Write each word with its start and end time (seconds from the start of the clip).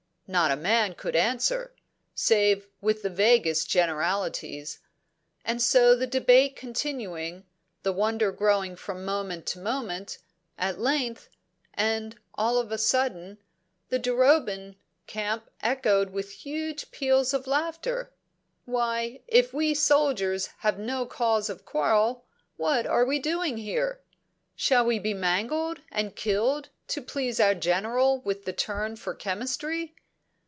Not 0.27 0.49
a 0.49 0.55
man 0.55 0.93
could 0.95 1.13
answer, 1.17 1.75
save 2.15 2.65
with 2.79 3.01
the 3.01 3.09
vaguest 3.09 3.69
generalities. 3.69 4.79
And 5.43 5.61
so, 5.61 5.93
the 5.93 6.07
debate 6.07 6.55
continuing, 6.55 7.43
the 7.83 7.91
wonder 7.91 8.31
growing 8.31 8.77
from 8.77 9.03
moment 9.03 9.45
to 9.47 9.59
moment, 9.59 10.19
at 10.57 10.79
length, 10.79 11.27
and 11.73 12.15
all 12.35 12.57
of 12.57 12.71
a 12.71 12.77
sudden, 12.77 13.39
the 13.89 13.99
Duroban 13.99 14.77
camp 15.05 15.49
echoed 15.61 16.11
with 16.11 16.31
huge 16.31 16.91
peals 16.91 17.33
of 17.33 17.45
laughter. 17.45 18.13
"Why, 18.63 19.19
if 19.27 19.53
we 19.53 19.73
soldiers 19.73 20.47
have 20.59 20.79
no 20.79 21.05
cause 21.05 21.49
of 21.49 21.65
quarrel, 21.65 22.23
what 22.55 22.87
are 22.87 23.03
we 23.03 23.19
doing 23.19 23.57
here? 23.57 23.99
Shall 24.55 24.85
we 24.85 24.97
be 24.97 25.13
mangled 25.13 25.79
and 25.91 26.15
killed 26.15 26.69
to 26.87 27.01
please 27.01 27.41
our 27.41 27.53
General 27.53 28.21
with 28.21 28.45
the 28.45 28.53
turn 28.53 28.95
for 28.95 29.13
chemistry? 29.13 29.93